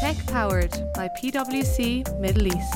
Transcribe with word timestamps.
Tech 0.00 0.26
powered 0.26 0.72
by 0.94 1.08
PwC 1.08 2.20
Middle 2.20 2.48
East. 2.48 2.74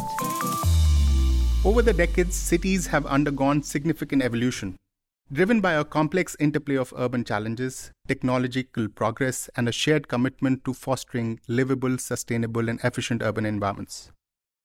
Over 1.64 1.82
the 1.82 1.92
decades, 1.92 2.34
cities 2.34 2.86
have 2.86 3.04
undergone 3.04 3.62
significant 3.62 4.22
evolution, 4.22 4.76
driven 5.30 5.60
by 5.60 5.74
a 5.74 5.84
complex 5.84 6.34
interplay 6.40 6.76
of 6.76 6.94
urban 6.96 7.24
challenges, 7.24 7.90
technological 8.08 8.88
progress, 8.88 9.50
and 9.54 9.68
a 9.68 9.72
shared 9.72 10.08
commitment 10.08 10.64
to 10.64 10.72
fostering 10.72 11.40
livable, 11.46 11.98
sustainable, 11.98 12.70
and 12.70 12.80
efficient 12.82 13.22
urban 13.22 13.44
environments. 13.44 14.10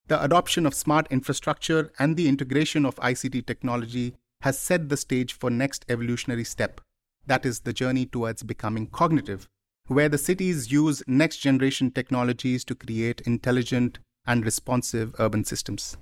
The 0.07 0.23
adoption 0.23 0.65
of 0.65 0.73
smart 0.73 1.07
infrastructure 1.11 1.91
and 1.99 2.15
the 2.15 2.29
integration 2.29 2.85
of 2.85 2.95
ICT 2.95 3.45
technology 3.45 4.15
has 4.41 4.57
set 4.57 4.87
the 4.87 4.97
stage 4.97 5.33
for 5.33 5.49
next 5.49 5.83
evolutionary 5.89 6.45
step, 6.45 6.79
that 7.27 7.45
is 7.45 7.61
the 7.61 7.73
journey 7.73 8.05
towards 8.05 8.43
becoming 8.43 8.87
cognitive, 8.87 9.49
where 9.88 10.09
the 10.09 10.17
cities 10.17 10.71
use 10.71 11.04
next 11.07 11.38
generation 11.38 11.91
technologies 11.91 12.63
to 12.65 12.75
create 12.75 13.21
intelligent 13.21 13.99
and 14.25 14.44
responsive 14.44 15.13
urban 15.20 15.44
systems. 15.44 15.98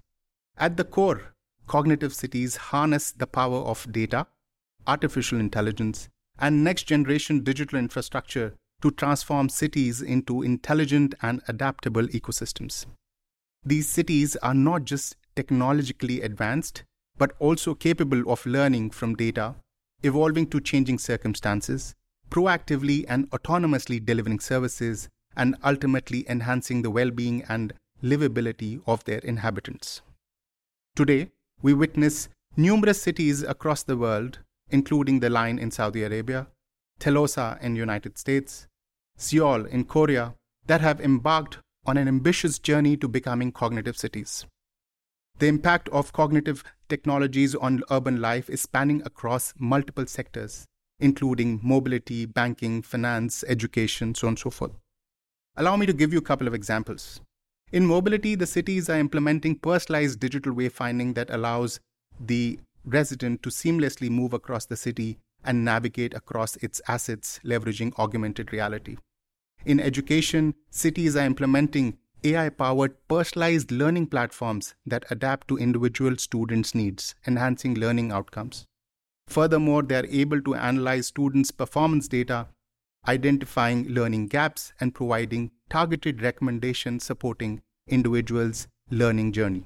At 0.57 0.77
the 0.77 0.85
core, 0.85 1.33
cognitive 1.67 2.13
cities 2.13 2.55
harness 2.55 3.11
the 3.11 3.27
power 3.27 3.59
of 3.59 3.91
data, 3.91 4.27
artificial 4.87 5.39
intelligence, 5.39 6.09
and 6.39 6.63
next 6.63 6.83
generation 6.83 7.43
digital 7.43 7.79
infrastructure 7.79 8.53
to 8.81 8.91
transform 8.91 9.49
cities 9.49 10.01
into 10.01 10.43
intelligent 10.43 11.15
and 11.21 11.41
adaptable 11.47 12.07
ecosystems. 12.07 12.85
These 13.65 13.87
cities 13.87 14.35
are 14.37 14.53
not 14.53 14.83
just 14.83 15.15
technologically 15.35 16.21
advanced, 16.21 16.83
but 17.17 17.33
also 17.39 17.73
capable 17.73 18.29
of 18.31 18.45
learning 18.45 18.89
from 18.89 19.15
data, 19.15 19.55
evolving 20.03 20.47
to 20.47 20.59
changing 20.59 20.99
circumstances, 20.99 21.95
proactively 22.33 23.05
and 23.07 23.29
autonomously 23.29 24.03
delivering 24.03 24.39
services, 24.39 25.07
and 25.35 25.55
ultimately 25.63 26.25
enhancing 26.27 26.81
the 26.81 26.89
well 26.89 27.11
being 27.11 27.43
and 27.47 27.73
livability 28.03 28.81
of 28.85 29.03
their 29.05 29.19
inhabitants. 29.19 30.01
Today, 30.95 31.31
we 31.61 31.73
witness 31.73 32.29
numerous 32.57 33.01
cities 33.01 33.43
across 33.43 33.83
the 33.83 33.97
world, 33.97 34.39
including 34.69 35.19
the 35.19 35.29
Line 35.29 35.57
in 35.59 35.71
Saudi 35.71 36.03
Arabia, 36.03 36.47
Telosa 36.99 37.61
in 37.61 37.75
United 37.75 38.17
States, 38.17 38.67
Seoul 39.17 39.65
in 39.65 39.85
Korea, 39.85 40.35
that 40.65 40.81
have 40.81 40.99
embarked 41.01 41.59
on 41.85 41.97
an 41.97 42.07
ambitious 42.07 42.59
journey 42.59 42.95
to 42.97 43.07
becoming 43.07 43.51
cognitive 43.51 43.97
cities. 43.97 44.45
The 45.39 45.47
impact 45.47 45.89
of 45.89 46.13
cognitive 46.13 46.63
technologies 46.89 47.55
on 47.55 47.83
urban 47.89 48.21
life 48.21 48.49
is 48.49 48.61
spanning 48.61 49.01
across 49.05 49.53
multiple 49.57 50.05
sectors, 50.05 50.65
including 51.03 51.59
mobility, 51.61 52.25
banking, 52.25 52.81
finance, 52.81 53.43
education, 53.47 54.15
so 54.15 54.27
on 54.27 54.31
and 54.31 54.39
so 54.39 54.49
forth. 54.49 54.71
Allow 55.57 55.75
me 55.75 55.85
to 55.85 55.93
give 55.93 56.13
you 56.13 56.19
a 56.19 56.29
couple 56.29 56.47
of 56.47 56.53
examples. 56.53 57.19
In 57.73 57.85
mobility, 57.85 58.35
the 58.35 58.45
cities 58.45 58.89
are 58.89 58.97
implementing 58.97 59.55
personalized 59.55 60.19
digital 60.19 60.53
wayfinding 60.53 61.15
that 61.15 61.29
allows 61.29 61.79
the 62.19 62.59
resident 62.85 63.43
to 63.43 63.49
seamlessly 63.49 64.09
move 64.09 64.33
across 64.33 64.65
the 64.65 64.77
city 64.77 65.17
and 65.43 65.65
navigate 65.65 66.13
across 66.13 66.55
its 66.57 66.81
assets, 66.87 67.39
leveraging 67.43 67.97
augmented 67.99 68.53
reality. 68.53 68.95
In 69.65 69.81
education, 69.81 70.55
cities 70.69 71.17
are 71.17 71.25
implementing 71.25 71.97
AI 72.23 72.47
powered 72.47 72.95
personalized 73.09 73.71
learning 73.71 74.07
platforms 74.07 74.73
that 74.85 75.05
adapt 75.09 75.49
to 75.49 75.57
individual 75.57 76.15
students' 76.17 76.73
needs, 76.73 77.15
enhancing 77.27 77.75
learning 77.75 78.13
outcomes. 78.13 78.65
Furthermore, 79.27 79.81
they 79.83 79.95
are 79.95 80.05
able 80.05 80.41
to 80.41 80.55
analyze 80.55 81.07
students' 81.07 81.51
performance 81.51 82.07
data, 82.07 82.47
identifying 83.07 83.87
learning 83.87 84.27
gaps, 84.27 84.73
and 84.79 84.93
providing 84.93 85.51
targeted 85.69 86.21
recommendations 86.21 87.03
supporting 87.03 87.61
individuals' 87.87 88.67
learning 88.89 89.31
journey. 89.31 89.65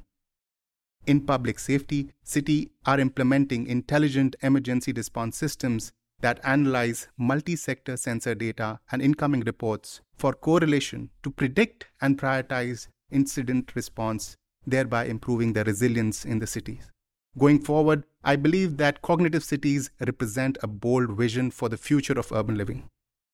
In 1.05 1.21
public 1.21 1.59
safety, 1.59 2.11
city 2.23 2.71
are 2.85 2.99
implementing 2.99 3.67
intelligent 3.67 4.35
emergency 4.41 4.91
response 4.91 5.37
systems 5.37 5.93
that 6.19 6.39
analyze 6.43 7.07
multi-sector 7.17 7.95
sensor 7.95 8.35
data 8.35 8.79
and 8.91 9.01
incoming 9.01 9.41
reports 9.41 10.01
for 10.15 10.33
correlation 10.33 11.09
to 11.23 11.29
predict 11.29 11.85
and 12.01 12.17
prioritize 12.17 12.87
incident 13.11 13.71
response, 13.75 14.35
thereby 14.65 15.05
improving 15.05 15.53
the 15.53 15.63
resilience 15.63 16.25
in 16.25 16.39
the 16.39 16.47
cities. 16.47 16.91
Going 17.37 17.59
forward, 17.59 18.03
I 18.23 18.35
believe 18.35 18.77
that 18.77 19.03
cognitive 19.03 19.43
cities 19.43 19.91
represent 19.99 20.57
a 20.63 20.67
bold 20.67 21.11
vision 21.15 21.51
for 21.51 21.69
the 21.69 21.77
future 21.77 22.17
of 22.17 22.31
urban 22.31 22.55
living. 22.55 22.89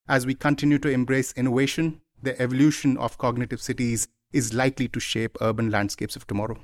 As 0.09 0.25
we 0.25 0.33
continue 0.35 0.77
to 0.79 0.89
embrace 0.89 1.31
innovation, 1.37 2.01
the 2.21 2.39
evolution 2.41 2.97
of 2.97 3.17
cognitive 3.17 3.61
cities 3.61 4.09
is 4.33 4.53
likely 4.53 4.89
to 4.89 4.99
shape 4.99 5.37
urban 5.39 5.69
landscapes 5.69 6.17
of 6.17 6.27
tomorrow. 6.27 6.59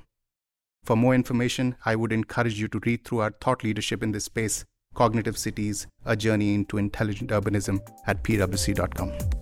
For 0.83 0.97
more 0.97 1.15
information, 1.15 1.75
I 1.85 1.95
would 1.95 2.11
encourage 2.11 2.59
you 2.59 2.67
to 2.69 2.81
read 2.85 3.05
through 3.05 3.19
our 3.19 3.31
thought 3.31 3.63
leadership 3.63 4.03
in 4.03 4.11
this 4.11 4.25
space, 4.25 4.65
Cognitive 4.93 5.37
Cities, 5.37 5.87
A 6.05 6.15
Journey 6.15 6.53
into 6.55 6.77
Intelligent 6.77 7.29
Urbanism 7.29 7.79
at 8.05 8.23
pwc.com. 8.23 9.38